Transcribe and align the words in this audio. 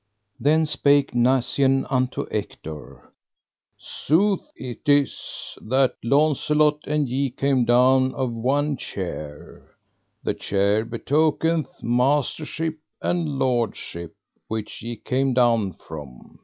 Then 0.39 0.65
spake 0.65 1.11
Nacien 1.13 1.85
unto 1.87 2.25
Ector: 2.31 3.13
Sooth 3.77 4.51
it 4.55 4.89
is 4.89 5.59
that 5.61 5.93
Launcelot 6.03 6.87
and 6.87 7.07
ye 7.07 7.29
came 7.29 7.65
down 7.65 8.15
off 8.15 8.31
one 8.31 8.77
chair: 8.77 9.75
the 10.23 10.33
chair 10.33 10.85
betokeneth 10.85 11.83
mastership 11.83 12.79
and 12.99 13.29
lordship 13.37 14.15
which 14.47 14.81
ye 14.81 14.95
came 14.95 15.35
down 15.35 15.71
from. 15.71 16.39